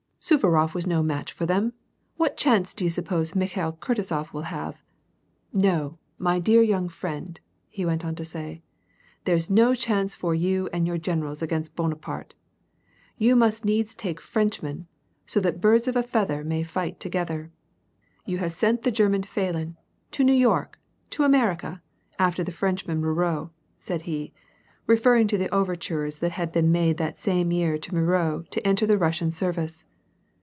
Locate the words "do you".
2.75-2.91